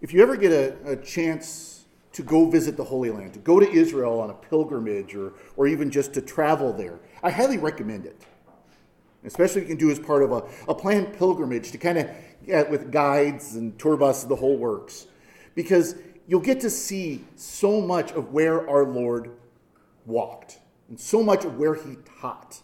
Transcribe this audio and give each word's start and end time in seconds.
if 0.00 0.12
you 0.12 0.22
ever 0.22 0.36
get 0.36 0.52
a, 0.52 0.92
a 0.92 0.96
chance 0.96 1.84
to 2.12 2.22
go 2.22 2.48
visit 2.48 2.76
the 2.76 2.84
Holy 2.84 3.10
Land, 3.10 3.34
to 3.34 3.38
go 3.38 3.60
to 3.60 3.70
Israel 3.70 4.20
on 4.20 4.30
a 4.30 4.34
pilgrimage 4.34 5.14
or, 5.14 5.32
or 5.56 5.66
even 5.66 5.90
just 5.90 6.14
to 6.14 6.22
travel 6.22 6.72
there, 6.72 6.98
I 7.22 7.30
highly 7.30 7.58
recommend 7.58 8.06
it. 8.06 8.20
Especially 9.24 9.62
if 9.62 9.68
you 9.68 9.76
can 9.76 9.86
do 9.86 9.90
as 9.90 9.98
part 9.98 10.22
of 10.22 10.32
a, 10.32 10.44
a 10.68 10.74
planned 10.74 11.12
pilgrimage 11.18 11.72
to 11.72 11.78
kind 11.78 11.98
of 11.98 12.08
get 12.46 12.70
with 12.70 12.92
guides 12.92 13.56
and 13.56 13.78
tour 13.78 13.96
buses, 13.96 14.28
the 14.28 14.36
whole 14.36 14.56
works. 14.56 15.06
Because 15.54 15.96
you'll 16.26 16.40
get 16.40 16.60
to 16.60 16.70
see 16.70 17.24
so 17.34 17.80
much 17.80 18.12
of 18.12 18.32
where 18.32 18.68
our 18.68 18.84
Lord 18.84 19.32
walked 20.06 20.60
and 20.88 20.98
so 20.98 21.22
much 21.22 21.44
of 21.44 21.58
where 21.58 21.74
he 21.74 21.96
taught, 22.20 22.60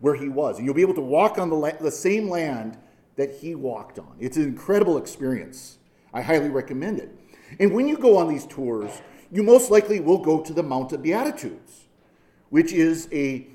where 0.00 0.14
he 0.14 0.28
was. 0.28 0.56
And 0.56 0.66
you'll 0.66 0.74
be 0.74 0.82
able 0.82 0.94
to 0.94 1.00
walk 1.00 1.38
on 1.38 1.48
the, 1.48 1.56
la- 1.56 1.72
the 1.80 1.90
same 1.90 2.28
land 2.28 2.76
that 3.16 3.36
he 3.36 3.54
walked 3.54 3.98
on. 3.98 4.16
It's 4.18 4.36
an 4.36 4.44
incredible 4.44 4.98
experience. 4.98 5.78
I 6.12 6.22
highly 6.22 6.48
recommend 6.48 6.98
it. 6.98 7.10
And 7.58 7.72
when 7.72 7.88
you 7.88 7.96
go 7.96 8.16
on 8.16 8.28
these 8.28 8.46
tours, 8.46 9.02
you 9.30 9.42
most 9.42 9.70
likely 9.70 10.00
will 10.00 10.18
go 10.18 10.40
to 10.42 10.52
the 10.52 10.62
Mount 10.62 10.92
of 10.92 11.02
Beatitudes, 11.02 11.86
which 12.50 12.72
is 12.72 13.08
a, 13.12 13.46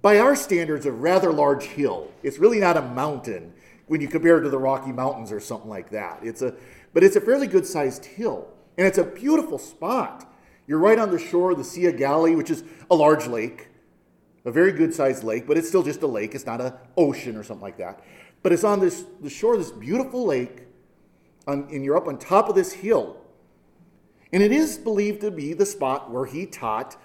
by 0.00 0.18
our 0.18 0.34
standards, 0.34 0.86
a 0.86 0.92
rather 0.92 1.32
large 1.32 1.64
hill. 1.64 2.10
It's 2.22 2.38
really 2.38 2.58
not 2.58 2.76
a 2.76 2.82
mountain 2.82 3.52
when 3.86 4.00
you 4.00 4.08
compare 4.08 4.38
it 4.38 4.42
to 4.42 4.50
the 4.50 4.58
Rocky 4.58 4.92
Mountains 4.92 5.30
or 5.30 5.40
something 5.40 5.70
like 5.70 5.90
that. 5.90 6.20
It's 6.22 6.42
a, 6.42 6.54
but 6.92 7.04
it's 7.04 7.16
a 7.16 7.20
fairly 7.20 7.46
good 7.46 7.66
sized 7.66 8.04
hill. 8.04 8.48
And 8.78 8.86
it's 8.86 8.98
a 8.98 9.04
beautiful 9.04 9.58
spot. 9.58 10.32
You're 10.66 10.78
right 10.78 10.98
on 10.98 11.10
the 11.10 11.18
shore 11.18 11.52
of 11.52 11.58
the 11.58 11.64
Sea 11.64 11.86
of 11.86 11.96
Galilee, 11.96 12.34
which 12.34 12.50
is 12.50 12.64
a 12.90 12.94
large 12.94 13.26
lake, 13.26 13.68
a 14.44 14.50
very 14.50 14.72
good 14.72 14.94
sized 14.94 15.24
lake, 15.24 15.46
but 15.46 15.58
it's 15.58 15.68
still 15.68 15.82
just 15.82 16.02
a 16.02 16.06
lake. 16.06 16.34
It's 16.34 16.46
not 16.46 16.60
an 16.60 16.72
ocean 16.96 17.36
or 17.36 17.42
something 17.42 17.62
like 17.62 17.78
that. 17.78 18.02
But 18.42 18.52
it's 18.52 18.64
on 18.64 18.80
this, 18.80 19.04
the 19.20 19.30
shore 19.30 19.54
of 19.54 19.60
this 19.60 19.70
beautiful 19.70 20.24
lake, 20.24 20.62
on, 21.46 21.68
you're 21.70 21.96
up 21.96 22.06
on 22.06 22.18
top 22.18 22.48
of 22.48 22.54
this 22.54 22.72
hill. 22.72 23.16
And 24.32 24.42
it 24.42 24.52
is 24.52 24.78
believed 24.78 25.20
to 25.20 25.30
be 25.30 25.52
the 25.52 25.66
spot 25.66 26.10
where 26.10 26.24
he 26.24 26.46
taught 26.46 26.96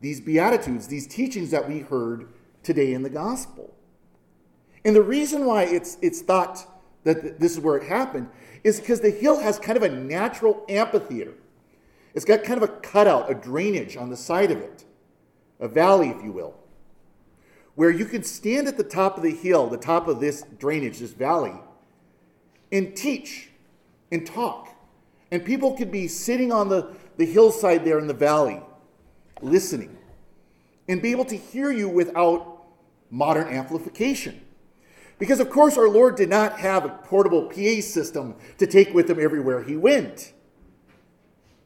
these 0.00 0.20
Beatitudes, 0.20 0.88
these 0.88 1.06
teachings 1.06 1.50
that 1.50 1.68
we 1.68 1.80
heard 1.80 2.28
today 2.62 2.92
in 2.92 3.02
the 3.02 3.10
gospel. 3.10 3.74
And 4.84 4.96
the 4.96 5.02
reason 5.02 5.46
why 5.46 5.64
it's, 5.64 5.96
it's 6.02 6.22
thought 6.22 6.66
that 7.04 7.38
this 7.38 7.52
is 7.52 7.60
where 7.60 7.76
it 7.76 7.84
happened 7.84 8.28
is 8.64 8.80
because 8.80 9.00
the 9.00 9.10
hill 9.10 9.40
has 9.40 9.58
kind 9.58 9.76
of 9.76 9.82
a 9.84 9.88
natural 9.88 10.64
amphitheater. 10.68 11.34
It's 12.14 12.24
got 12.24 12.42
kind 12.42 12.62
of 12.62 12.68
a 12.68 12.72
cutout, 12.72 13.30
a 13.30 13.34
drainage 13.34 13.96
on 13.96 14.10
the 14.10 14.16
side 14.16 14.50
of 14.50 14.58
it, 14.58 14.84
a 15.60 15.68
valley, 15.68 16.10
if 16.10 16.22
you 16.22 16.32
will, 16.32 16.54
where 17.74 17.90
you 17.90 18.04
can 18.04 18.22
stand 18.22 18.68
at 18.68 18.76
the 18.76 18.84
top 18.84 19.16
of 19.16 19.22
the 19.22 19.30
hill, 19.30 19.68
the 19.68 19.76
top 19.78 20.08
of 20.08 20.20
this 20.20 20.44
drainage, 20.58 20.98
this 20.98 21.12
valley, 21.12 21.54
and 22.70 22.94
teach 22.96 23.50
and 24.12 24.24
talk. 24.24 24.68
And 25.32 25.44
people 25.44 25.72
could 25.72 25.90
be 25.90 26.06
sitting 26.06 26.52
on 26.52 26.68
the, 26.68 26.94
the 27.16 27.24
hillside 27.24 27.84
there 27.84 27.98
in 27.98 28.06
the 28.06 28.14
valley, 28.14 28.60
listening, 29.40 29.96
and 30.88 31.00
be 31.00 31.10
able 31.10 31.24
to 31.24 31.36
hear 31.36 31.72
you 31.72 31.88
without 31.88 32.64
modern 33.10 33.48
amplification. 33.48 34.40
Because, 35.18 35.40
of 35.40 35.50
course, 35.50 35.78
our 35.78 35.88
Lord 35.88 36.16
did 36.16 36.28
not 36.28 36.58
have 36.58 36.84
a 36.84 36.88
portable 36.88 37.46
PA 37.48 37.80
system 37.80 38.34
to 38.58 38.66
take 38.66 38.92
with 38.92 39.08
him 39.08 39.18
everywhere 39.20 39.62
he 39.62 39.76
went. 39.76 40.32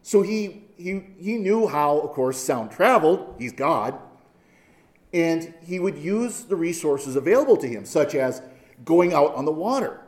So 0.03 0.23
he, 0.23 0.65
he, 0.77 1.03
he 1.19 1.37
knew 1.37 1.67
how, 1.67 1.99
of 1.99 2.11
course, 2.11 2.39
sound 2.39 2.71
traveled. 2.71 3.35
He's 3.39 3.53
God. 3.53 3.99
And 5.13 5.55
he 5.65 5.81
would 5.81 5.97
use 5.97 6.43
the 6.43 6.55
resources 6.55 7.17
available 7.17 7.57
to 7.57 7.67
him, 7.67 7.87
such 7.87 8.15
as 8.15 8.43
going 8.85 9.15
out 9.15 9.35
on 9.35 9.47
the 9.47 9.53
water. 9.53 10.01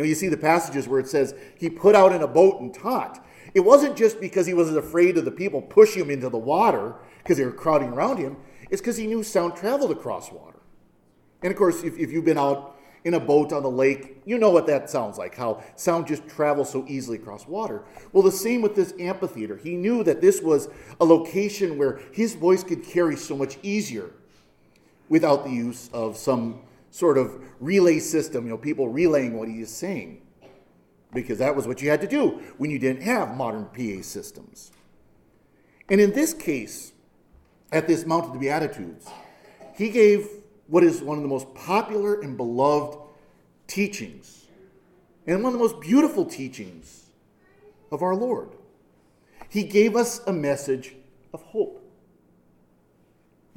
You 0.00 0.06
know, 0.06 0.08
you 0.08 0.14
see 0.14 0.28
the 0.28 0.38
passages 0.38 0.88
where 0.88 0.98
it 0.98 1.08
says 1.08 1.34
he 1.58 1.68
put 1.68 1.94
out 1.94 2.12
in 2.12 2.22
a 2.22 2.26
boat 2.26 2.58
and 2.62 2.72
taught. 2.72 3.22
It 3.52 3.60
wasn't 3.60 3.98
just 3.98 4.18
because 4.18 4.46
he 4.46 4.54
was 4.54 4.74
afraid 4.74 5.18
of 5.18 5.26
the 5.26 5.30
people 5.30 5.60
pushing 5.60 6.00
him 6.00 6.10
into 6.10 6.30
the 6.30 6.38
water 6.38 6.94
because 7.18 7.36
they 7.36 7.44
were 7.44 7.52
crowding 7.52 7.90
around 7.90 8.16
him. 8.16 8.38
It's 8.70 8.80
because 8.80 8.96
he 8.96 9.06
knew 9.06 9.22
sound 9.22 9.56
traveled 9.56 9.90
across 9.90 10.32
water. 10.32 10.58
And 11.42 11.52
of 11.52 11.58
course, 11.58 11.82
if, 11.82 11.98
if 11.98 12.10
you've 12.10 12.24
been 12.24 12.38
out 12.38 12.78
in 13.04 13.12
a 13.12 13.20
boat 13.20 13.52
on 13.52 13.62
the 13.62 13.70
lake, 13.70 14.22
you 14.24 14.38
know 14.38 14.48
what 14.48 14.66
that 14.68 14.88
sounds 14.88 15.18
like, 15.18 15.34
how 15.34 15.62
sound 15.76 16.06
just 16.06 16.26
travels 16.26 16.70
so 16.70 16.86
easily 16.88 17.18
across 17.18 17.46
water. 17.46 17.82
Well, 18.14 18.22
the 18.22 18.32
same 18.32 18.62
with 18.62 18.74
this 18.74 18.94
amphitheater. 18.98 19.58
He 19.58 19.76
knew 19.76 20.02
that 20.04 20.22
this 20.22 20.40
was 20.40 20.70
a 20.98 21.04
location 21.04 21.76
where 21.76 22.00
his 22.10 22.32
voice 22.32 22.64
could 22.64 22.84
carry 22.84 23.16
so 23.16 23.36
much 23.36 23.58
easier 23.62 24.12
without 25.10 25.44
the 25.44 25.50
use 25.50 25.90
of 25.92 26.16
some 26.16 26.62
sort 26.90 27.18
of 27.18 27.42
relay 27.60 27.98
system, 27.98 28.44
you 28.44 28.50
know, 28.50 28.58
people 28.58 28.88
relaying 28.88 29.38
what 29.38 29.48
he 29.48 29.60
is 29.60 29.70
saying. 29.70 30.22
Because 31.12 31.38
that 31.38 31.56
was 31.56 31.66
what 31.66 31.82
you 31.82 31.90
had 31.90 32.00
to 32.02 32.06
do 32.06 32.40
when 32.58 32.70
you 32.70 32.78
didn't 32.78 33.02
have 33.02 33.36
modern 33.36 33.66
PA 33.66 34.02
systems. 34.02 34.70
And 35.88 36.00
in 36.00 36.12
this 36.12 36.32
case, 36.32 36.92
at 37.72 37.88
this 37.88 38.06
Mount 38.06 38.26
of 38.26 38.32
the 38.32 38.38
Beatitudes, 38.38 39.08
he 39.76 39.90
gave 39.90 40.28
what 40.68 40.84
is 40.84 41.02
one 41.02 41.18
of 41.18 41.22
the 41.22 41.28
most 41.28 41.52
popular 41.54 42.20
and 42.20 42.36
beloved 42.36 42.96
teachings, 43.66 44.46
and 45.26 45.42
one 45.42 45.52
of 45.52 45.58
the 45.58 45.64
most 45.64 45.80
beautiful 45.80 46.24
teachings 46.24 47.06
of 47.90 48.02
our 48.02 48.14
Lord. 48.14 48.50
He 49.48 49.64
gave 49.64 49.96
us 49.96 50.20
a 50.26 50.32
message 50.32 50.94
of 51.32 51.42
hope. 51.42 51.79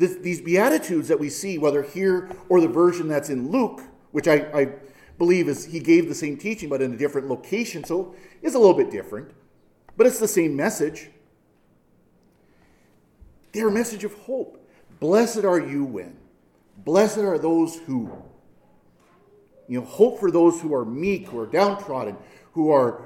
This, 0.03 0.18
these 0.18 0.41
Beatitudes 0.41 1.08
that 1.08 1.18
we 1.18 1.30
see, 1.30 1.58
whether 1.58 1.81
here 1.81 2.30
or 2.50 2.59
the 2.59 2.68
version 2.68 3.08
that's 3.08 3.30
in 3.30 3.50
Luke, 3.50 3.81
which 4.12 4.28
I, 4.28 4.50
I 4.53 4.74
believe 5.18 5.47
is 5.47 5.64
he 5.64 5.80
gave 5.80 6.09
the 6.09 6.14
same 6.14 6.36
teaching 6.36 6.68
but 6.68 6.81
in 6.81 6.94
a 6.94 6.97
different 6.97 7.30
location, 7.30 7.86
so 7.86 8.13
it's 8.42 8.53
a 8.53 8.59
little 8.59 8.74
bit 8.74 8.92
different, 8.92 9.31
but 9.96 10.06
it's 10.06 10.19
the 10.19 10.28
same 10.28 10.58
message. 10.58 11.09
They're 13.53 13.69
a 13.69 13.72
message 13.72 14.03
of 14.03 14.13
hope. 14.16 14.69
Blessed 15.00 15.46
are 15.46 15.62
you 15.62 15.86
when 15.86 16.18
Blessed 16.80 17.19
are 17.19 17.38
those 17.38 17.78
who, 17.78 18.12
you 19.69 19.80
know, 19.80 19.86
hope 19.86 20.19
for 20.19 20.31
those 20.31 20.59
who 20.59 20.74
are 20.74 20.84
meek, 20.84 21.30
who 21.30 21.40
are 21.40 21.47
downtrodden, 21.47 22.18
who 22.52 22.72
are 22.72 23.06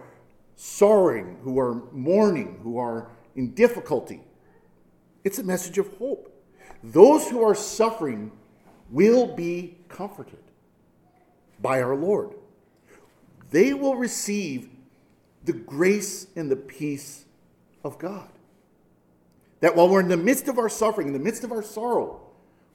sorrowing, 0.56 1.38
who 1.44 1.60
are 1.60 1.76
mourning, 1.92 2.60
who 2.64 2.80
are 2.80 3.12
in 3.36 3.54
difficulty. 3.54 4.24
It's 5.24 5.38
a 5.38 5.44
message 5.44 5.78
of 5.78 5.96
hope. 5.98 6.34
Those 6.84 7.28
who 7.30 7.44
are 7.44 7.56
suffering 7.56 8.32
will 8.90 9.36
be 9.36 9.78
comforted 9.90 10.40
by 11.62 11.82
our 11.82 11.96
Lord. 11.96 12.34
They 13.52 13.74
will 13.74 13.96
receive 13.96 14.70
the 15.44 15.54
grace 15.54 16.28
and 16.36 16.52
the 16.52 16.56
peace 16.56 17.26
of 17.84 17.98
God. 17.98 18.30
That 19.62 19.76
while 19.76 19.90
we're 19.90 20.02
in 20.02 20.10
the 20.10 20.18
midst 20.18 20.48
of 20.48 20.60
our 20.60 20.70
suffering, 20.70 21.08
in 21.08 21.14
the 21.14 21.20
midst 21.20 21.44
of 21.44 21.52
our 21.52 21.64
sorrow, 21.64 22.22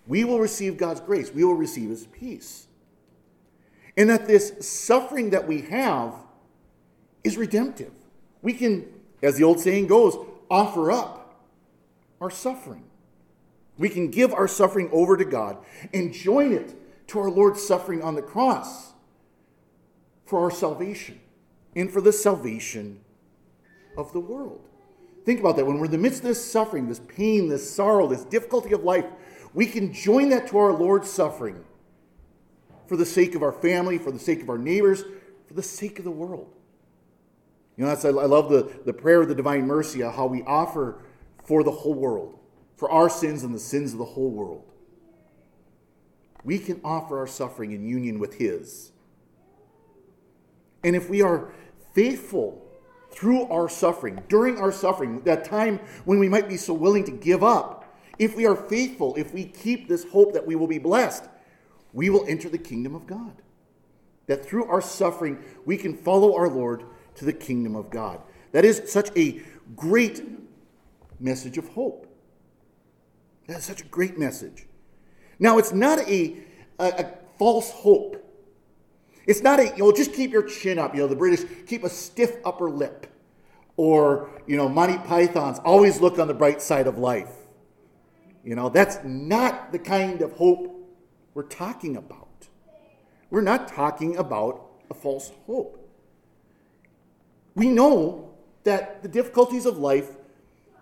we 0.06 0.24
will 0.24 0.40
receive 0.40 0.76
God's 0.76 1.00
grace. 1.00 1.32
We 1.32 1.44
will 1.44 1.54
receive 1.54 1.90
His 1.90 2.06
peace. 2.06 2.66
And 3.96 4.10
that 4.10 4.26
this 4.26 4.54
suffering 4.66 5.30
that 5.30 5.46
we 5.46 5.62
have 5.62 6.14
is 7.22 7.36
redemptive. 7.36 7.92
We 8.40 8.54
can, 8.54 8.86
as 9.22 9.36
the 9.36 9.44
old 9.44 9.60
saying 9.60 9.86
goes, 9.86 10.16
offer 10.50 10.90
up 10.90 11.44
our 12.20 12.30
suffering. 12.30 12.84
We 13.78 13.88
can 13.88 14.10
give 14.10 14.32
our 14.32 14.48
suffering 14.48 14.88
over 14.92 15.16
to 15.16 15.24
God 15.24 15.58
and 15.92 16.12
join 16.12 16.52
it 16.52 16.74
to 17.08 17.18
our 17.18 17.30
Lord's 17.30 17.62
suffering 17.62 18.02
on 18.02 18.14
the 18.14 18.22
cross 18.22 18.92
for 20.24 20.40
our 20.40 20.50
salvation 20.50 21.20
and 21.74 21.90
for 21.90 22.00
the 22.00 22.12
salvation 22.12 23.00
of 23.96 24.12
the 24.12 24.20
world. 24.20 24.60
Think 25.24 25.40
about 25.40 25.56
that. 25.56 25.66
When 25.66 25.78
we're 25.78 25.86
in 25.86 25.90
the 25.90 25.98
midst 25.98 26.20
of 26.20 26.26
this 26.26 26.44
suffering, 26.44 26.88
this 26.88 27.00
pain, 27.00 27.48
this 27.48 27.74
sorrow, 27.74 28.06
this 28.06 28.24
difficulty 28.24 28.72
of 28.72 28.82
life, 28.82 29.06
we 29.54 29.66
can 29.66 29.92
join 29.92 30.30
that 30.30 30.48
to 30.48 30.58
our 30.58 30.72
Lord's 30.72 31.10
suffering 31.10 31.64
for 32.86 32.96
the 32.96 33.06
sake 33.06 33.34
of 33.34 33.42
our 33.42 33.52
family, 33.52 33.98
for 33.98 34.10
the 34.10 34.18
sake 34.18 34.42
of 34.42 34.48
our 34.48 34.58
neighbors, 34.58 35.04
for 35.46 35.54
the 35.54 35.62
sake 35.62 35.98
of 35.98 36.04
the 36.04 36.10
world. 36.10 36.50
You 37.76 37.84
know, 37.84 37.90
that's, 37.90 38.04
I 38.04 38.10
love 38.10 38.50
the, 38.50 38.70
the 38.84 38.92
prayer 38.92 39.22
of 39.22 39.28
the 39.28 39.34
divine 39.34 39.66
mercy, 39.66 40.02
uh, 40.02 40.10
how 40.10 40.26
we 40.26 40.42
offer 40.42 41.02
for 41.44 41.62
the 41.62 41.70
whole 41.70 41.94
world, 41.94 42.38
for 42.82 42.90
our 42.90 43.08
sins 43.08 43.44
and 43.44 43.54
the 43.54 43.60
sins 43.60 43.92
of 43.92 44.00
the 44.00 44.04
whole 44.04 44.32
world. 44.32 44.64
We 46.42 46.58
can 46.58 46.80
offer 46.82 47.16
our 47.16 47.28
suffering 47.28 47.70
in 47.70 47.86
union 47.86 48.18
with 48.18 48.34
His. 48.34 48.90
And 50.82 50.96
if 50.96 51.08
we 51.08 51.22
are 51.22 51.52
faithful 51.94 52.60
through 53.12 53.44
our 53.44 53.68
suffering, 53.68 54.20
during 54.28 54.58
our 54.58 54.72
suffering, 54.72 55.20
that 55.20 55.44
time 55.44 55.78
when 56.06 56.18
we 56.18 56.28
might 56.28 56.48
be 56.48 56.56
so 56.56 56.74
willing 56.74 57.04
to 57.04 57.12
give 57.12 57.44
up, 57.44 57.96
if 58.18 58.34
we 58.34 58.46
are 58.46 58.56
faithful, 58.56 59.14
if 59.14 59.32
we 59.32 59.44
keep 59.44 59.86
this 59.86 60.02
hope 60.02 60.32
that 60.32 60.44
we 60.44 60.56
will 60.56 60.66
be 60.66 60.78
blessed, 60.80 61.28
we 61.92 62.10
will 62.10 62.26
enter 62.26 62.48
the 62.48 62.58
kingdom 62.58 62.96
of 62.96 63.06
God. 63.06 63.42
That 64.26 64.44
through 64.44 64.64
our 64.64 64.82
suffering, 64.82 65.38
we 65.64 65.76
can 65.76 65.96
follow 65.96 66.34
our 66.34 66.48
Lord 66.48 66.82
to 67.14 67.24
the 67.24 67.32
kingdom 67.32 67.76
of 67.76 67.90
God. 67.90 68.20
That 68.50 68.64
is 68.64 68.90
such 68.90 69.16
a 69.16 69.40
great 69.76 70.24
message 71.20 71.58
of 71.58 71.68
hope. 71.68 72.08
That 73.52 73.58
is 73.58 73.64
such 73.66 73.82
a 73.82 73.88
great 73.88 74.18
message. 74.18 74.66
Now, 75.38 75.58
it's 75.58 75.74
not 75.74 75.98
a, 76.08 76.38
a, 76.78 76.86
a 76.86 77.12
false 77.38 77.70
hope. 77.70 78.16
It's 79.26 79.42
not 79.42 79.60
a, 79.60 79.64
you 79.64 79.84
know, 79.84 79.92
just 79.92 80.14
keep 80.14 80.32
your 80.32 80.44
chin 80.44 80.78
up. 80.78 80.94
You 80.94 81.02
know, 81.02 81.06
the 81.06 81.16
British 81.16 81.44
keep 81.66 81.84
a 81.84 81.90
stiff 81.90 82.36
upper 82.46 82.70
lip. 82.70 83.08
Or, 83.76 84.30
you 84.46 84.56
know, 84.56 84.70
Monty 84.70 84.96
Python's 84.96 85.58
always 85.58 86.00
look 86.00 86.18
on 86.18 86.28
the 86.28 86.34
bright 86.34 86.62
side 86.62 86.86
of 86.86 86.96
life. 86.96 87.28
You 88.42 88.54
know, 88.54 88.70
that's 88.70 89.00
not 89.04 89.70
the 89.70 89.78
kind 89.78 90.22
of 90.22 90.32
hope 90.32 90.74
we're 91.34 91.42
talking 91.42 91.98
about. 91.98 92.48
We're 93.28 93.42
not 93.42 93.68
talking 93.68 94.16
about 94.16 94.66
a 94.90 94.94
false 94.94 95.30
hope. 95.46 95.78
We 97.54 97.68
know 97.68 98.32
that 98.64 99.02
the 99.02 99.10
difficulties 99.10 99.66
of 99.66 99.76
life 99.76 100.08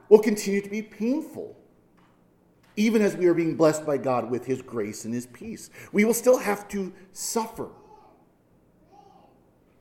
will 0.09 0.21
continue 0.21 0.61
to 0.61 0.71
be 0.71 0.83
painful, 0.83 1.57
even 2.81 3.03
as 3.03 3.15
we 3.15 3.27
are 3.27 3.35
being 3.35 3.57
blessed 3.57 3.85
by 3.85 3.99
God 3.99 4.31
with 4.31 4.47
His 4.47 4.63
grace 4.63 5.05
and 5.05 5.13
His 5.13 5.27
peace. 5.27 5.69
We 5.93 6.07
will 6.07 6.15
still 6.15 6.39
have 6.39 6.67
to 6.69 6.95
suffer. 7.13 7.69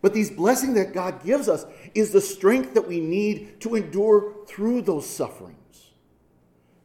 But 0.01 0.13
these 0.13 0.30
blessings 0.30 0.75
that 0.75 0.94
God 0.94 1.24
gives 1.24 1.48
us 1.48 1.66
is 1.96 2.12
the 2.12 2.19
strength 2.19 2.74
that 2.74 2.88
we 2.88 3.00
need 3.00 3.62
to 3.62 3.75
endure 3.75 4.34
through 4.48 4.81
those 4.81 5.07
sufferings, 5.07 5.92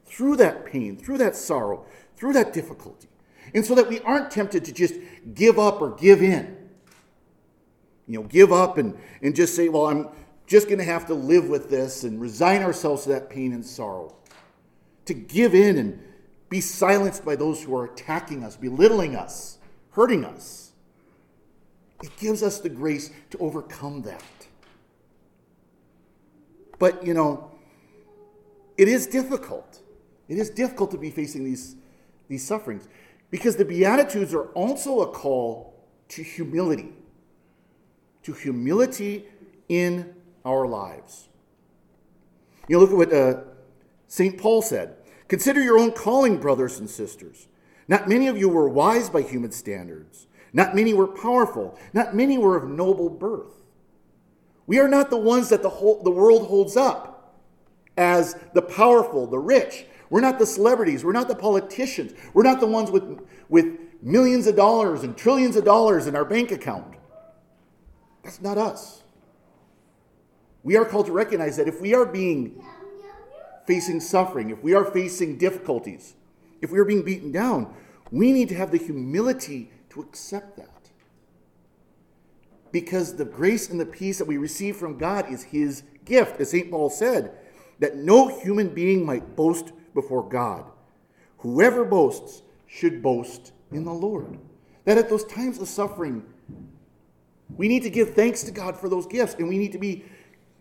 through 0.07 0.37
that 0.37 0.65
pain, 0.67 0.97
through 0.97 1.19
that 1.19 1.35
sorrow, 1.35 1.85
through 2.17 2.35
that 2.35 2.53
difficulty. 2.53 3.09
And 3.53 3.67
so 3.67 3.75
that 3.75 3.89
we 3.89 3.99
aren't 4.01 4.31
tempted 4.31 4.65
to 4.67 4.73
just 4.73 4.95
give 5.35 5.59
up 5.59 5.83
or 5.83 5.91
give 5.97 6.23
in. 6.23 6.57
You 8.07 8.21
know, 8.21 8.27
give 8.29 8.53
up 8.53 8.79
and, 8.79 8.97
and 9.21 9.35
just 9.35 9.57
say, 9.57 9.69
well, 9.69 9.87
I'm 9.87 10.09
just 10.47 10.69
going 10.69 10.79
to 10.79 10.85
have 10.85 11.07
to 11.07 11.15
live 11.15 11.49
with 11.49 11.71
this 11.71 12.05
and 12.05 12.21
resign 12.21 12.63
ourselves 12.63 13.05
to 13.05 13.09
that 13.11 13.31
pain 13.31 13.53
and 13.53 13.65
sorrow. 13.65 14.15
To 15.07 15.15
give 15.15 15.55
in 15.55 15.79
and 15.79 16.01
be 16.49 16.61
silenced 16.61 17.25
by 17.25 17.37
those 17.37 17.63
who 17.63 17.77
are 17.77 17.85
attacking 17.85 18.45
us, 18.45 18.57
belittling 18.57 19.17
us, 19.17 19.59
hurting 19.91 20.25
us. 20.25 20.73
It 22.03 22.17
gives 22.19 22.43
us 22.43 22.61
the 22.61 22.69
grace 22.69 23.11
to 23.31 23.39
overcome 23.39 24.03
that. 24.03 24.23
But, 26.79 27.07
you 27.07 27.15
know, 27.15 27.51
it 28.77 28.89
is 28.89 29.07
difficult. 29.07 29.81
It 30.29 30.39
is 30.39 30.51
difficult 30.51 30.91
to 30.91 30.99
be 30.99 31.11
facing 31.11 31.45
these, 31.45 31.77
these 32.29 32.47
sufferings 32.47 32.89
because 33.31 33.57
the 33.57 33.65
Beatitudes 33.65 34.35
are 34.35 34.47
also 34.49 35.01
a 35.01 35.07
call 35.07 35.75
to 36.09 36.23
humility, 36.23 36.93
to 38.23 38.33
humility 38.33 39.25
in 39.69 40.15
our 40.45 40.67
lives. 40.67 41.29
You 42.69 42.77
know, 42.77 42.85
look 42.85 42.91
at 42.91 42.97
what 42.97 43.13
uh, 43.13 43.41
St. 44.09 44.39
Paul 44.39 44.63
said 44.63 44.97
Consider 45.29 45.63
your 45.63 45.79
own 45.79 45.93
calling, 45.93 46.39
brothers 46.39 46.79
and 46.79 46.89
sisters. 46.89 47.49
Not 47.89 48.09
many 48.09 48.29
of 48.29 48.37
you 48.37 48.49
were 48.49 48.69
wise 48.69 49.11
by 49.11 49.23
human 49.23 49.53
standards. 49.53 50.27
Not 50.53 50.75
many 50.75 50.95
were 50.95 51.07
powerful. 51.07 51.79
Not 51.93 52.15
many 52.15 52.39
were 52.39 52.57
of 52.57 52.69
noble 52.69 53.11
birth. 53.11 53.53
We 54.67 54.79
are 54.79 54.89
not 54.89 55.11
the 55.11 55.17
ones 55.17 55.49
that 55.49 55.63
the, 55.63 55.69
whole, 55.69 56.03
the 56.03 56.11
world 56.11 56.47
holds 56.47 56.77
up 56.77 57.35
as 57.97 58.37
the 58.55 58.63
powerful, 58.63 59.27
the 59.27 59.39
rich. 59.39 59.87
We're 60.11 60.21
not 60.21 60.39
the 60.39 60.47
celebrities. 60.47 61.05
We're 61.05 61.13
not 61.13 61.29
the 61.29 61.35
politicians. 61.35 62.13
We're 62.33 62.45
not 62.45 62.61
the 62.61 62.67
ones 62.67 62.91
with, 62.91 63.21
with 63.49 63.79
millions 64.01 64.47
of 64.47 64.57
dollars 64.57 65.03
and 65.03 65.17
trillions 65.17 65.57
of 65.57 65.65
dollars 65.65 66.07
in 66.07 66.17
our 66.17 66.25
bank 66.25 66.51
account. 66.51 66.95
That's 68.23 68.41
not 68.41 68.57
us. 68.57 69.03
We 70.63 70.77
are 70.77 70.85
called 70.85 71.07
to 71.07 71.13
recognize 71.13 71.59
that 71.59 71.69
if 71.69 71.81
we 71.81 71.95
are 71.95 72.07
being 72.07 72.65
facing 73.67 74.01
suffering, 74.01 74.51
if 74.51 74.63
we 74.63 74.75
are 74.75 74.85
facing 74.85 75.39
difficulties, 75.39 76.15
if 76.61 76.71
we 76.71 76.79
are 76.79 76.85
being 76.85 77.05
beaten 77.05 77.33
down, 77.33 77.75
we 78.11 78.33
need 78.33 78.49
to 78.49 78.55
have 78.55 78.71
the 78.71 78.79
humility 78.79 79.71
to 79.91 80.01
accept 80.01 80.57
that. 80.57 80.69
Because 82.73 83.17
the 83.17 83.25
grace 83.25 83.71
and 83.71 83.79
the 83.79 83.87
peace 83.87 84.19
that 84.19 84.27
we 84.27 84.37
receive 84.37 84.77
from 84.77 84.99
God 84.99 85.31
is 85.31 85.45
His 85.45 85.85
gift, 86.05 86.41
as 86.41 86.51
St. 86.51 86.71
Paul 86.71 86.91
said, 86.91 87.33
that 87.79 87.97
no 87.97 88.29
human 88.41 88.69
being 88.69 89.05
might 89.05 89.37
boast 89.37 89.73
before 89.95 90.29
God. 90.29 90.65
Whoever 91.39 91.85
boasts 91.85 92.43
should 92.67 93.03
boast 93.03 93.53
in 93.73 93.85
the 93.85 93.93
Lord. 93.93 94.39
That 94.85 94.99
at 94.99 95.09
those 95.09 95.25
times 95.25 95.59
of 95.59 95.69
suffering, 95.69 96.25
we 97.57 97.69
need 97.69 97.83
to 97.85 97.91
give 97.91 98.15
thanks 98.15 98.43
to 98.45 98.51
God 98.51 98.77
for 98.77 98.89
those 98.89 99.07
gifts, 99.07 99.35
and 99.35 99.49
we 99.49 99.59
need 99.59 99.73
to 99.73 99.79
be 99.79 100.05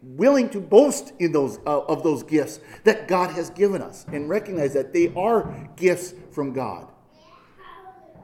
willing 0.03 0.50
to 0.50 0.59
boast 0.59 1.13
in 1.19 1.31
those 1.31 1.59
uh, 1.65 1.79
of 1.81 2.03
those 2.03 2.23
gifts 2.23 2.59
that 2.83 3.07
God 3.07 3.31
has 3.31 3.50
given 3.50 3.81
us, 3.81 4.05
and 4.11 4.29
recognize 4.29 4.73
that 4.73 4.94
they 4.94 5.13
are 5.15 5.69
gifts 5.75 6.13
from 6.31 6.53
God. 6.53 6.88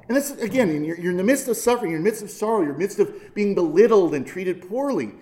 And 0.07 0.17
this 0.17 0.31
again, 0.31 0.83
you're, 0.83 0.99
you're 0.99 1.11
in 1.11 1.17
the 1.17 1.23
midst 1.23 1.47
of 1.47 1.55
suffering, 1.55 1.91
you're 1.91 1.99
in 1.99 2.03
the 2.03 2.09
midst 2.09 2.23
of 2.23 2.29
sorrow, 2.29 2.61
you're 2.61 2.71
in 2.71 2.75
the 2.75 2.79
midst 2.79 2.99
of 2.99 3.33
being 3.33 3.55
belittled 3.55 4.13
and 4.13 4.25
treated 4.25 4.67
poorly. 4.67 5.13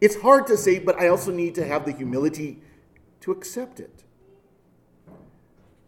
It's 0.00 0.16
hard 0.16 0.46
to 0.48 0.56
say, 0.56 0.80
but 0.80 1.00
I 1.00 1.08
also 1.08 1.32
need 1.32 1.54
to 1.54 1.66
have 1.66 1.84
the 1.84 1.92
humility 1.92 2.60
to 3.20 3.32
accept 3.32 3.80
it. 3.80 4.04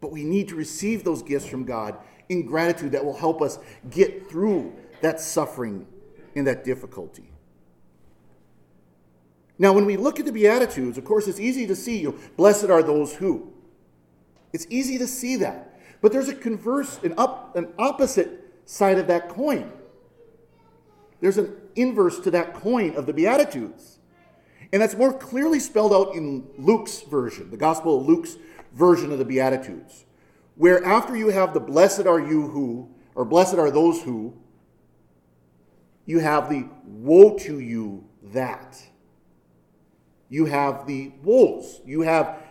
But 0.01 0.13
we 0.13 0.25
need 0.25 0.49
to 0.49 0.55
receive 0.55 1.05
those 1.05 1.23
gifts 1.23 1.47
from 1.47 1.65
God 1.65 1.97
in 2.29 2.47
gratitude 2.47 2.93
that 2.93 3.05
will 3.05 3.17
help 3.17 3.43
us 3.43 3.59
get 3.91 4.31
through 4.31 4.73
that 5.03 5.21
suffering 5.21 5.87
and 6.35 6.47
that 6.47 6.65
difficulty. 6.65 7.31
Now, 9.59 9.73
when 9.73 9.87
we 9.87 9.97
look 9.97 10.21
at 10.21 10.27
the 10.27 10.33
Beatitudes, 10.33 10.99
of 10.99 11.05
course, 11.05 11.27
it's 11.29 11.41
easy 11.41 11.67
to 11.67 11.77
see, 11.77 11.99
you 11.99 12.11
know, 12.11 12.19
blessed 12.37 12.67
are 12.67 12.83
those 12.83 13.15
who. 13.15 13.53
It's 14.53 14.67
easy 14.69 14.99
to 14.99 15.07
see 15.07 15.37
that. 15.37 15.79
But 16.01 16.13
there's 16.13 16.29
a 16.29 16.35
converse, 16.35 16.99
an, 17.03 17.15
up, 17.17 17.57
an 17.57 17.73
opposite 17.79 18.55
side 18.67 18.99
of 18.99 19.07
that 19.07 19.29
coin. 19.29 19.73
There's 21.21 21.39
an 21.39 21.57
inverse 21.75 22.21
to 22.21 22.31
that 22.33 22.55
coin 22.55 22.97
of 22.97 23.07
the 23.07 23.13
Beatitudes. 23.13 23.99
And 24.73 24.83
that's 24.83 24.95
more 24.95 25.13
clearly 25.13 25.61
spelled 25.61 25.93
out 25.93 26.15
in 26.15 26.47
Luke's 26.59 27.01
version, 27.03 27.51
the 27.51 27.57
Gospel 27.57 28.01
of 28.01 28.07
Luke's 28.07 28.37
version 28.75 29.13
of 29.13 29.19
the 29.19 29.25
Beatitudes, 29.25 30.05
where 30.57 30.85
after 30.85 31.17
you 31.17 31.29
have 31.29 31.55
the 31.55 31.61
blessed 31.61 32.07
are 32.07 32.21
you 32.21 32.49
who, 32.49 32.91
or 33.15 33.25
blessed 33.25 33.55
are 33.55 33.71
those 33.71 34.03
who, 34.03 34.35
you 36.05 36.19
have 36.19 36.51
the 36.51 36.69
woe 36.85 37.37
to 37.39 37.59
you 37.59 38.05
that. 38.23 38.81
You 40.29 40.47
have 40.47 40.87
the 40.87 41.13
wolves. 41.23 41.81
You 41.85 42.03
have 42.03 42.43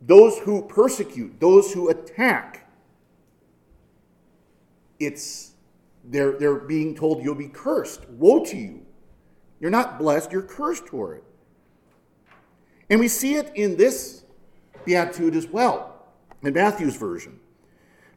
those 0.00 0.38
who 0.38 0.62
persecute, 0.62 1.40
those 1.40 1.72
who 1.72 1.88
attack 1.90 2.60
it's 5.00 5.52
they're, 6.04 6.32
they're 6.32 6.54
being 6.54 6.94
told 6.94 7.24
you'll 7.24 7.34
be 7.34 7.48
cursed. 7.48 8.08
Woe 8.10 8.44
to 8.44 8.56
you. 8.56 8.86
You're 9.58 9.70
not 9.70 9.98
blessed, 9.98 10.32
you're 10.32 10.42
cursed 10.42 10.88
for 10.88 11.14
it. 11.14 11.24
And 12.88 13.00
we 13.00 13.08
see 13.08 13.34
it 13.34 13.52
in 13.54 13.76
this 13.76 14.24
beatitude 14.84 15.36
as 15.36 15.46
well, 15.46 16.06
in 16.42 16.54
Matthew's 16.54 16.96
version. 16.96 17.38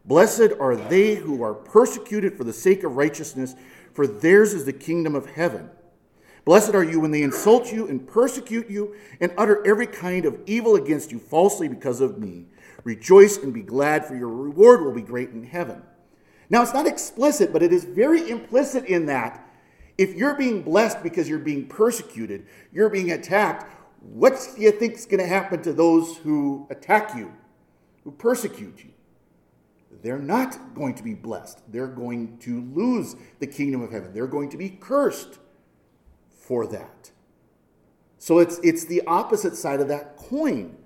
Blessed 0.05 0.53
are 0.59 0.75
they 0.75 1.15
who 1.15 1.43
are 1.43 1.53
persecuted 1.53 2.37
for 2.37 2.43
the 2.43 2.53
sake 2.53 2.83
of 2.83 2.95
righteousness, 2.95 3.55
for 3.93 4.07
theirs 4.07 4.53
is 4.53 4.65
the 4.65 4.73
kingdom 4.73 5.15
of 5.15 5.27
heaven. 5.27 5.69
Blessed 6.45 6.75
are 6.75 6.83
you 6.83 6.99
when 6.99 7.11
they 7.11 7.23
insult 7.23 7.71
you 7.71 7.87
and 7.87 8.05
persecute 8.05 8.69
you 8.69 8.95
and 9.21 9.33
utter 9.37 9.65
every 9.65 9.87
kind 9.87 10.25
of 10.25 10.39
evil 10.45 10.75
against 10.75 11.11
you 11.11 11.19
falsely 11.19 11.67
because 11.67 12.01
of 12.01 12.17
me. 12.17 12.45
Rejoice 12.83 13.37
and 13.37 13.53
be 13.53 13.61
glad, 13.61 14.05
for 14.05 14.15
your 14.15 14.27
reward 14.27 14.81
will 14.83 14.91
be 14.91 15.01
great 15.01 15.29
in 15.29 15.43
heaven. 15.43 15.81
Now, 16.49 16.61
it's 16.61 16.73
not 16.73 16.85
explicit, 16.85 17.53
but 17.53 17.63
it 17.63 17.71
is 17.71 17.85
very 17.85 18.29
implicit 18.29 18.85
in 18.85 19.05
that 19.05 19.47
if 19.97 20.15
you're 20.15 20.35
being 20.35 20.63
blessed 20.63 21.01
because 21.01 21.29
you're 21.29 21.39
being 21.39 21.67
persecuted, 21.67 22.45
you're 22.71 22.89
being 22.89 23.11
attacked, 23.11 23.71
what 24.01 24.33
do 24.55 24.61
you 24.61 24.71
think 24.71 24.95
is 24.95 25.05
going 25.05 25.19
to 25.21 25.27
happen 25.27 25.61
to 25.63 25.71
those 25.71 26.17
who 26.17 26.67
attack 26.69 27.15
you, 27.15 27.31
who 28.03 28.11
persecute 28.11 28.83
you? 28.83 28.89
They're 30.01 30.19
not 30.19 30.75
going 30.75 30.95
to 30.95 31.03
be 31.03 31.13
blessed. 31.13 31.61
They're 31.71 31.87
going 31.87 32.37
to 32.39 32.61
lose 32.73 33.15
the 33.39 33.47
kingdom 33.47 33.81
of 33.81 33.91
heaven. 33.91 34.13
They're 34.13 34.27
going 34.27 34.49
to 34.49 34.57
be 34.57 34.69
cursed 34.69 35.39
for 36.43 36.67
that. 36.67 37.11
So 38.17 38.39
it's, 38.39 38.59
it's 38.63 38.85
the 38.85 39.01
opposite 39.05 39.55
side 39.55 39.81
of 39.81 39.87
that 39.89 40.17
coin. 40.17 40.77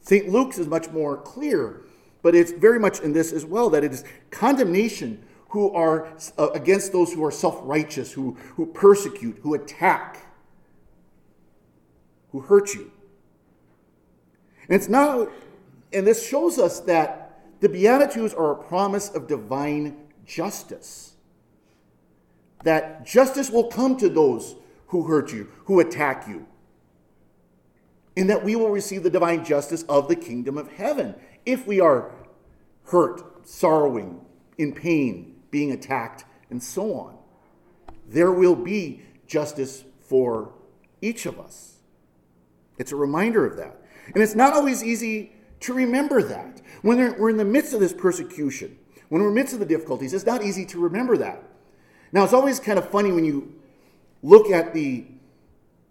St. 0.00 0.28
Luke's 0.28 0.58
is 0.58 0.66
much 0.66 0.90
more 0.90 1.16
clear 1.18 1.82
but 2.22 2.34
it's 2.34 2.52
very 2.52 2.78
much 2.78 3.00
in 3.00 3.12
this 3.12 3.32
as 3.32 3.44
well 3.44 3.70
that 3.70 3.84
it 3.84 3.92
is 3.92 4.04
condemnation 4.30 5.24
who 5.50 5.70
are 5.72 6.12
uh, 6.36 6.50
against 6.50 6.92
those 6.92 7.12
who 7.12 7.24
are 7.24 7.30
self-righteous, 7.30 8.12
who, 8.12 8.36
who 8.56 8.66
persecute, 8.66 9.38
who 9.42 9.54
attack, 9.54 10.26
who 12.32 12.40
hurt 12.40 12.74
you. 12.74 12.92
And 14.68 14.76
it's 14.76 14.88
not, 14.88 15.30
and 15.92 16.06
this 16.06 16.28
shows 16.28 16.58
us 16.58 16.80
that 16.80 17.40
the 17.60 17.68
Beatitudes 17.68 18.34
are 18.34 18.52
a 18.52 18.62
promise 18.62 19.08
of 19.08 19.26
divine 19.26 19.96
justice. 20.26 21.14
That 22.64 23.06
justice 23.06 23.50
will 23.50 23.68
come 23.68 23.96
to 23.98 24.08
those 24.08 24.56
who 24.88 25.04
hurt 25.04 25.32
you, 25.32 25.48
who 25.64 25.80
attack 25.80 26.26
you. 26.26 26.46
And 28.16 28.28
that 28.30 28.44
we 28.44 28.56
will 28.56 28.70
receive 28.70 29.02
the 29.02 29.10
divine 29.10 29.44
justice 29.44 29.84
of 29.84 30.08
the 30.08 30.16
kingdom 30.16 30.58
of 30.58 30.72
heaven 30.72 31.14
if 31.46 31.66
we 31.66 31.80
are 31.80 32.10
hurt, 32.84 33.46
sorrowing, 33.46 34.20
in 34.56 34.72
pain, 34.72 35.36
being 35.50 35.72
attacked, 35.72 36.24
and 36.50 36.62
so 36.62 36.94
on. 36.94 37.16
there 38.08 38.32
will 38.32 38.56
be 38.56 39.02
justice 39.26 39.84
for 40.00 40.52
each 41.02 41.26
of 41.26 41.38
us. 41.38 41.76
It's 42.78 42.92
a 42.92 42.96
reminder 42.96 43.44
of 43.44 43.56
that. 43.58 43.76
And 44.14 44.22
it's 44.22 44.34
not 44.34 44.54
always 44.54 44.82
easy 44.82 45.32
to 45.60 45.74
remember 45.74 46.22
that. 46.22 46.62
When 46.82 46.98
we're 47.18 47.30
in 47.30 47.36
the 47.36 47.44
midst 47.44 47.74
of 47.74 47.80
this 47.80 47.92
persecution, 47.92 48.78
when 49.08 49.20
we're 49.20 49.28
in 49.28 49.34
the 49.34 49.40
midst 49.40 49.54
of 49.54 49.60
the 49.60 49.66
difficulties, 49.66 50.14
it's 50.14 50.26
not 50.26 50.42
easy 50.42 50.64
to 50.66 50.80
remember 50.80 51.16
that. 51.18 51.42
Now, 52.12 52.24
it's 52.24 52.32
always 52.32 52.58
kind 52.58 52.78
of 52.78 52.88
funny 52.88 53.12
when 53.12 53.24
you 53.24 53.54
look 54.22 54.50
at 54.50 54.72
the 54.72 55.04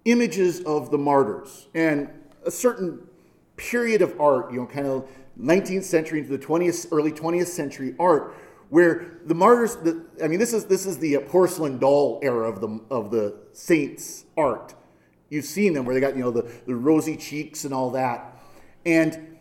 images 0.05 0.61
of 0.61 0.89
the 0.89 0.97
martyrs 0.97 1.67
and 1.73 2.09
a 2.45 2.51
certain 2.51 3.07
period 3.55 4.01
of 4.01 4.19
art, 4.19 4.51
you 4.51 4.59
know, 4.59 4.65
kind 4.65 4.87
of 4.87 5.07
19th 5.39 5.83
century 5.83 6.19
into 6.19 6.35
the 6.35 6.43
20th, 6.43 6.87
early 6.91 7.11
20th 7.11 7.47
century 7.47 7.95
art, 7.99 8.35
where 8.69 9.19
the 9.25 9.35
martyrs, 9.35 9.75
the, 9.77 10.03
I 10.23 10.27
mean, 10.27 10.39
this 10.39 10.53
is 10.53 10.65
this 10.65 10.85
is 10.85 10.97
the 10.97 11.17
porcelain 11.19 11.77
doll 11.77 12.19
era 12.21 12.49
of 12.49 12.59
the 12.59 12.81
of 12.89 13.11
the 13.11 13.37
saints' 13.53 14.25
art. 14.35 14.73
You've 15.29 15.45
seen 15.45 15.73
them 15.73 15.85
where 15.85 15.93
they 15.93 16.01
got 16.01 16.15
you 16.15 16.23
know 16.23 16.31
the, 16.31 16.49
the 16.65 16.75
rosy 16.75 17.15
cheeks 17.15 17.63
and 17.63 17.73
all 17.73 17.91
that, 17.91 18.41
and 18.85 19.36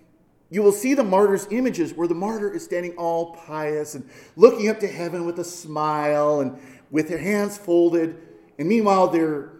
you 0.50 0.62
will 0.62 0.72
see 0.72 0.94
the 0.94 1.04
martyrs' 1.04 1.46
images 1.50 1.92
where 1.94 2.06
the 2.06 2.14
martyr 2.14 2.52
is 2.52 2.64
standing 2.64 2.96
all 2.96 3.34
pious 3.34 3.94
and 3.94 4.08
looking 4.36 4.68
up 4.68 4.78
to 4.80 4.86
heaven 4.86 5.26
with 5.26 5.38
a 5.38 5.44
smile 5.44 6.40
and 6.40 6.58
with 6.90 7.08
their 7.08 7.18
hands 7.18 7.58
folded, 7.58 8.16
and 8.58 8.68
meanwhile 8.68 9.08
they're 9.08 9.50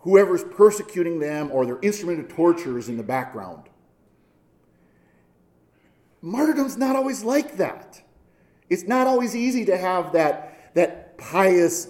whoever's 0.00 0.44
persecuting 0.44 1.18
them 1.18 1.50
or 1.50 1.66
their 1.66 1.80
instrument 1.80 2.20
of 2.20 2.28
torture 2.28 2.78
is 2.78 2.88
in 2.88 2.96
the 2.96 3.02
background. 3.02 3.64
Martyrdom's 6.22 6.76
not 6.76 6.94
always 6.94 7.24
like 7.24 7.56
that. 7.56 8.00
It's 8.70 8.84
not 8.84 9.08
always 9.08 9.34
easy 9.34 9.64
to 9.64 9.76
have 9.76 10.12
that, 10.12 10.74
that 10.74 11.18
pious 11.18 11.88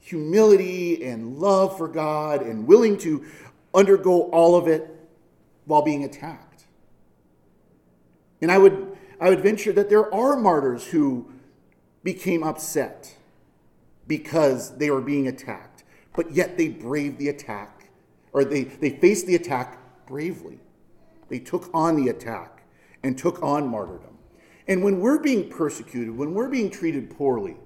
humility 0.00 1.04
and 1.04 1.38
love 1.38 1.76
for 1.76 1.88
God 1.88 2.40
and 2.40 2.66
willing 2.66 2.96
to 2.98 3.26
undergo 3.74 4.30
all 4.30 4.56
of 4.56 4.66
it 4.66 4.88
while 5.66 5.82
being 5.82 6.04
attacked. 6.04 6.45
And 8.40 8.50
I 8.50 8.58
would, 8.58 8.96
I 9.20 9.30
would 9.30 9.40
venture 9.40 9.72
that 9.72 9.88
there 9.88 10.12
are 10.14 10.36
martyrs 10.36 10.86
who 10.86 11.30
became 12.02 12.42
upset 12.42 13.16
because 14.06 14.76
they 14.76 14.90
were 14.90 15.00
being 15.00 15.28
attacked, 15.28 15.84
but 16.14 16.30
yet 16.32 16.56
they 16.56 16.68
braved 16.68 17.18
the 17.18 17.28
attack, 17.28 17.90
or 18.32 18.44
they, 18.44 18.64
they 18.64 18.90
faced 18.90 19.26
the 19.26 19.34
attack 19.34 19.78
bravely. 20.06 20.60
They 21.28 21.38
took 21.38 21.68
on 21.74 21.96
the 21.96 22.08
attack 22.08 22.62
and 23.02 23.18
took 23.18 23.42
on 23.42 23.68
martyrdom. 23.68 24.18
And 24.68 24.82
when 24.82 25.00
we're 25.00 25.18
being 25.18 25.48
persecuted, 25.48 26.16
when 26.16 26.34
we're 26.34 26.48
being 26.48 26.70
treated 26.70 27.10
poorly, 27.10 27.56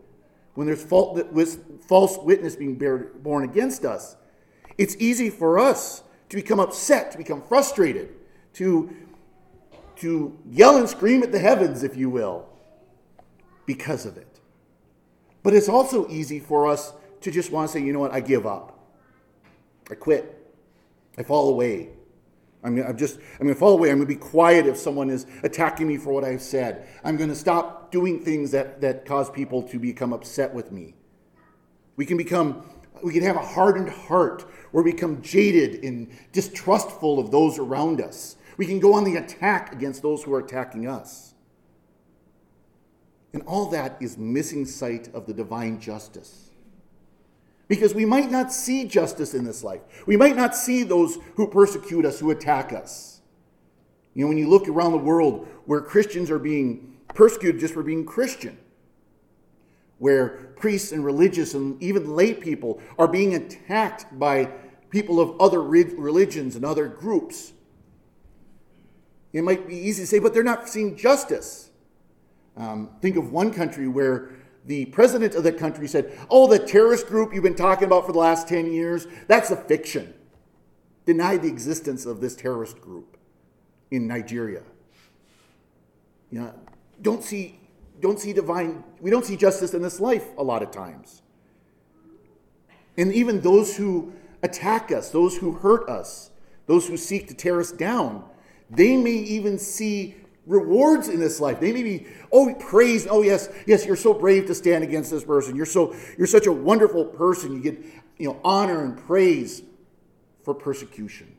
when 0.54 0.66
there's 0.66 0.84
false 0.84 2.18
witness 2.18 2.56
being 2.56 3.08
borne 3.22 3.44
against 3.44 3.84
us, 3.84 4.16
it's 4.78 4.96
easy 4.98 5.30
for 5.30 5.58
us 5.58 6.02
to 6.28 6.36
become 6.36 6.60
upset, 6.60 7.10
to 7.12 7.18
become 7.18 7.42
frustrated, 7.42 8.10
to, 8.54 8.94
to 10.00 10.38
yell 10.50 10.76
and 10.76 10.88
scream 10.88 11.22
at 11.22 11.32
the 11.32 11.38
heavens, 11.38 11.82
if 11.82 11.96
you 11.96 12.10
will, 12.10 12.48
because 13.66 14.06
of 14.06 14.16
it. 14.16 14.40
But 15.42 15.54
it's 15.54 15.68
also 15.68 16.08
easy 16.08 16.38
for 16.38 16.66
us 16.66 16.92
to 17.20 17.30
just 17.30 17.50
want 17.50 17.68
to 17.68 17.72
say, 17.72 17.84
you 17.84 17.92
know 17.92 18.00
what, 18.00 18.12
I 18.12 18.20
give 18.20 18.46
up. 18.46 18.78
I 19.90 19.94
quit. 19.94 20.36
I 21.18 21.22
fall 21.22 21.48
away. 21.48 21.90
I'm, 22.62 22.78
I'm 22.82 22.96
just, 22.96 23.18
I'm 23.38 23.46
going 23.46 23.54
to 23.54 23.58
fall 23.58 23.72
away. 23.72 23.90
I'm 23.90 23.96
going 23.96 24.08
to 24.08 24.14
be 24.14 24.20
quiet 24.20 24.66
if 24.66 24.76
someone 24.76 25.10
is 25.10 25.26
attacking 25.42 25.86
me 25.86 25.96
for 25.96 26.12
what 26.12 26.24
I've 26.24 26.42
said. 26.42 26.88
I'm 27.04 27.16
going 27.16 27.30
to 27.30 27.36
stop 27.36 27.90
doing 27.90 28.22
things 28.22 28.50
that, 28.50 28.80
that 28.82 29.06
cause 29.06 29.30
people 29.30 29.62
to 29.64 29.78
become 29.78 30.12
upset 30.12 30.52
with 30.52 30.70
me. 30.70 30.94
We 31.96 32.06
can 32.06 32.16
become, 32.16 32.64
we 33.02 33.12
can 33.12 33.22
have 33.22 33.36
a 33.36 33.44
hardened 33.44 33.88
heart 33.88 34.44
or 34.72 34.82
become 34.82 35.22
jaded 35.22 35.84
and 35.84 36.10
distrustful 36.32 37.18
of 37.18 37.30
those 37.30 37.58
around 37.58 38.00
us. 38.00 38.36
We 38.60 38.66
can 38.66 38.78
go 38.78 38.92
on 38.92 39.04
the 39.04 39.16
attack 39.16 39.72
against 39.72 40.02
those 40.02 40.22
who 40.22 40.34
are 40.34 40.38
attacking 40.38 40.86
us. 40.86 41.32
And 43.32 43.42
all 43.44 43.70
that 43.70 43.96
is 44.02 44.18
missing 44.18 44.66
sight 44.66 45.08
of 45.14 45.24
the 45.24 45.32
divine 45.32 45.80
justice. 45.80 46.50
Because 47.68 47.94
we 47.94 48.04
might 48.04 48.30
not 48.30 48.52
see 48.52 48.84
justice 48.84 49.32
in 49.32 49.44
this 49.44 49.64
life. 49.64 49.80
We 50.06 50.18
might 50.18 50.36
not 50.36 50.54
see 50.54 50.82
those 50.82 51.16
who 51.36 51.46
persecute 51.46 52.04
us, 52.04 52.20
who 52.20 52.30
attack 52.32 52.74
us. 52.74 53.22
You 54.12 54.24
know, 54.24 54.28
when 54.28 54.36
you 54.36 54.46
look 54.46 54.68
around 54.68 54.92
the 54.92 54.98
world 54.98 55.48
where 55.64 55.80
Christians 55.80 56.30
are 56.30 56.38
being 56.38 56.98
persecuted 57.14 57.62
just 57.62 57.72
for 57.72 57.82
being 57.82 58.04
Christian, 58.04 58.58
where 59.96 60.52
priests 60.56 60.92
and 60.92 61.02
religious 61.02 61.54
and 61.54 61.82
even 61.82 62.14
lay 62.14 62.34
people 62.34 62.78
are 62.98 63.08
being 63.08 63.34
attacked 63.34 64.18
by 64.18 64.50
people 64.90 65.18
of 65.18 65.40
other 65.40 65.62
religions 65.62 66.56
and 66.56 66.64
other 66.66 66.88
groups. 66.88 67.54
It 69.32 69.42
might 69.42 69.68
be 69.68 69.76
easy 69.76 70.02
to 70.02 70.06
say, 70.06 70.18
but 70.18 70.34
they're 70.34 70.42
not 70.42 70.68
seeing 70.68 70.96
justice. 70.96 71.70
Um, 72.56 72.90
think 73.00 73.16
of 73.16 73.32
one 73.32 73.52
country 73.52 73.86
where 73.86 74.30
the 74.66 74.86
president 74.86 75.34
of 75.34 75.44
that 75.44 75.58
country 75.58 75.88
said, 75.88 76.18
Oh, 76.28 76.46
the 76.46 76.58
terrorist 76.58 77.06
group 77.06 77.32
you've 77.32 77.42
been 77.42 77.54
talking 77.54 77.84
about 77.84 78.06
for 78.06 78.12
the 78.12 78.18
last 78.18 78.48
10 78.48 78.72
years, 78.72 79.06
that's 79.28 79.50
a 79.50 79.56
fiction. 79.56 80.14
Denied 81.06 81.42
the 81.42 81.48
existence 81.48 82.06
of 82.06 82.20
this 82.20 82.36
terrorist 82.36 82.80
group 82.80 83.16
in 83.90 84.06
Nigeria. 84.06 84.62
You 86.30 86.40
know, 86.40 86.54
don't 87.00 87.24
see, 87.24 87.58
don't 88.00 88.18
see 88.18 88.32
divine, 88.32 88.84
we 89.00 89.10
don't 89.10 89.24
see 89.24 89.36
justice 89.36 89.74
in 89.74 89.82
this 89.82 90.00
life 90.00 90.26
a 90.36 90.42
lot 90.42 90.62
of 90.62 90.70
times. 90.70 91.22
And 92.96 93.12
even 93.12 93.40
those 93.40 93.76
who 93.76 94.12
attack 94.42 94.92
us, 94.92 95.10
those 95.10 95.38
who 95.38 95.52
hurt 95.52 95.88
us, 95.88 96.30
those 96.66 96.86
who 96.86 96.96
seek 96.96 97.28
to 97.28 97.34
tear 97.34 97.60
us 97.60 97.72
down, 97.72 98.24
they 98.70 98.96
may 98.96 99.10
even 99.10 99.58
see 99.58 100.14
rewards 100.46 101.08
in 101.08 101.20
this 101.20 101.40
life. 101.40 101.60
They 101.60 101.72
may 101.72 101.82
be, 101.82 102.06
oh, 102.32 102.54
praise, 102.54 103.06
oh 103.08 103.22
yes, 103.22 103.48
yes, 103.66 103.84
you're 103.84 103.96
so 103.96 104.14
brave 104.14 104.46
to 104.46 104.54
stand 104.54 104.84
against 104.84 105.10
this 105.10 105.24
person. 105.24 105.56
You're 105.56 105.66
so 105.66 105.94
you're 106.16 106.26
such 106.26 106.46
a 106.46 106.52
wonderful 106.52 107.04
person. 107.04 107.52
You 107.52 107.60
get, 107.60 107.84
you 108.18 108.28
know, 108.28 108.40
honor 108.44 108.84
and 108.84 108.96
praise 108.96 109.62
for 110.44 110.54
persecution, 110.54 111.34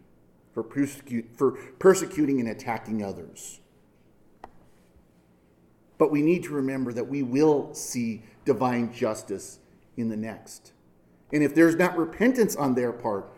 for 0.54 0.64
persecute 0.64 1.26
for 1.36 1.52
persecuting 1.80 2.40
and 2.40 2.50
attacking 2.50 3.04
others. 3.04 3.60
But 5.98 6.12
we 6.12 6.22
need 6.22 6.44
to 6.46 6.54
remember 6.54 6.94
that 6.94 7.08
we 7.08 7.22
will 7.22 7.74
see 7.74 8.24
divine 8.44 8.92
justice 8.92 9.60
in 9.98 10.10
the 10.10 10.18
next. 10.18 10.74
And 11.32 11.44
if 11.44 11.54
there's 11.54 11.76
not 11.76 11.96
repentance 11.96 12.56
on 12.56 12.74
their 12.76 12.92
part, 12.92 13.32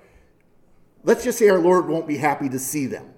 let's 1.04 1.24
just 1.24 1.38
say 1.38 1.50
our 1.50 1.60
Lord 1.60 1.88
won't 1.88 2.08
be 2.08 2.18
happy 2.18 2.50
to 2.50 2.58
see 2.58 2.86
them 2.86 3.13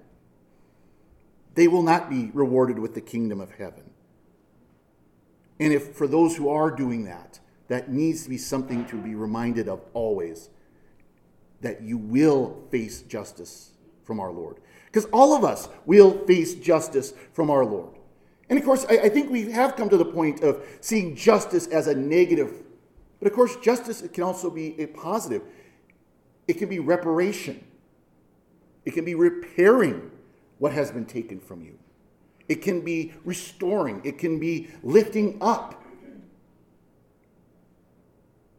they 1.56 1.66
will 1.66 1.82
not 1.82 2.08
be 2.08 2.30
rewarded 2.32 2.78
with 2.78 2.94
the 2.94 3.00
kingdom 3.00 3.40
of 3.40 3.50
heaven. 3.50 3.90
And 5.58 5.72
if 5.72 5.94
for 5.94 6.06
those 6.06 6.36
who 6.36 6.48
are 6.50 6.70
doing 6.70 7.04
that, 7.04 7.40
that 7.68 7.90
needs 7.90 8.24
to 8.24 8.30
be 8.30 8.38
something 8.38 8.84
to 8.86 8.96
be 8.96 9.14
reminded 9.14 9.68
of 9.68 9.80
always 9.94 10.50
that 11.62 11.82
you 11.82 11.96
will 11.96 12.62
face 12.70 13.02
justice 13.02 13.72
from 14.04 14.20
our 14.20 14.30
Lord. 14.30 14.60
Because 14.84 15.06
all 15.06 15.34
of 15.34 15.44
us 15.44 15.68
will 15.86 16.24
face 16.26 16.54
justice 16.54 17.14
from 17.32 17.50
our 17.50 17.64
Lord. 17.64 17.94
And 18.48 18.58
of 18.58 18.64
course, 18.64 18.86
I, 18.88 18.98
I, 18.98 19.08
think 19.08 19.30
we 19.30 19.50
have 19.50 19.74
come 19.74 19.88
to 19.88 19.96
the 19.96 20.04
point 20.04 20.42
of 20.44 20.62
seeing 20.80 21.16
justice 21.16 21.66
as 21.66 21.88
a 21.88 21.94
negative. 21.94 22.62
But 23.18 23.28
of 23.28 23.34
course, 23.34 23.56
justice 23.56 24.04
can 24.12 24.22
also 24.22 24.50
be 24.50 24.78
a 24.80 24.86
positive. 24.86 25.42
It 26.46 26.54
can 26.58 26.68
be 26.68 26.78
reparation, 26.78 27.64
it 28.84 28.92
can 28.92 29.04
be 29.04 29.14
repairing 29.14 30.12
what 30.58 30.72
has 30.72 30.90
been 30.90 31.06
taken 31.06 31.40
from 31.40 31.62
you. 31.62 31.78
It 32.48 32.62
can 32.62 32.80
be 32.82 33.12
restoring, 33.24 34.00
it 34.04 34.18
can 34.18 34.38
be 34.38 34.68
lifting 34.82 35.38
up. 35.40 35.82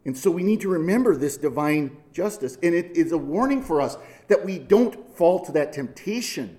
And 0.08 0.18
so 0.18 0.32
we 0.32 0.42
need 0.42 0.62
to 0.62 0.70
remember 0.70 1.18
this 1.18 1.36
divine 1.36 1.98
justice. 2.14 2.58
And 2.64 2.74
it 2.74 2.96
is 2.96 3.12
a 3.12 3.18
warning 3.18 3.62
for 3.62 3.82
us 3.82 3.98
that 4.30 4.46
we 4.46 4.58
don't 4.58 5.14
fall 5.18 5.44
to 5.46 5.52
that 5.52 5.74
temptation 5.74 6.58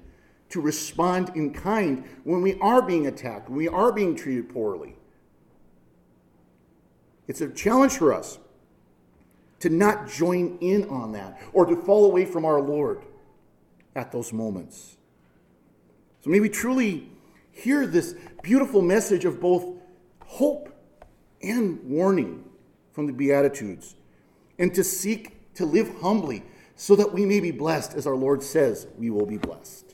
to 0.51 0.61
respond 0.61 1.33
in 1.35 1.55
kind 1.55 2.05
when 2.25 2.43
we 2.43 2.59
are 2.61 2.83
being 2.83 3.07
attacked, 3.07 3.49
when 3.49 3.57
we 3.57 3.67
are 3.67 3.91
being 3.91 4.15
treated 4.15 4.51
poorly. 4.51 4.97
It's 7.27 7.41
a 7.41 7.49
challenge 7.49 7.93
for 7.93 8.13
us 8.13 8.39
to 9.61 9.71
not 9.71 10.11
join 10.11 10.59
in 10.61 10.87
on 10.91 11.13
that 11.13 11.41
or 11.55 11.65
to 11.65 11.75
fall 11.75 12.05
away 12.05 12.27
from 12.27 12.45
our 12.45 12.61
Lord 12.61 13.03
at 13.97 14.13
those 14.13 14.31
moments. 14.31 14.98
So 16.29 16.33
may 16.33 16.41
we 16.41 16.51
truly 16.51 17.09
hear 17.53 17.87
this 17.87 18.15
beautiful 18.43 18.83
message 18.83 19.25
of 19.25 19.41
both 19.41 19.65
hope 20.27 20.69
and 21.41 21.83
warning 21.85 22.45
from 22.93 23.07
the 23.07 23.15
Beatitudes, 23.15 23.95
and 24.59 24.75
to 24.75 24.85
seek 24.85 25.55
to 25.55 25.65
live 25.65 25.91
humbly 26.03 26.43
so 26.77 26.95
that 26.97 27.15
we 27.15 27.25
may 27.25 27.41
be 27.41 27.51
blessed, 27.51 27.95
as 27.95 28.07
our 28.07 28.15
Lord 28.15 28.43
says 28.43 28.89
we 28.99 29.09
will 29.09 29.25
be 29.25 29.39
blessed. 29.39 29.87